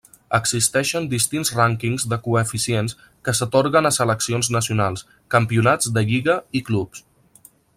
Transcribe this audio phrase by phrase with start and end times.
[0.35, 2.97] Existeixen distints rànquings de coeficients
[3.29, 7.05] que s'atorguen a seleccions nacionals, campionats de lliga i clubs.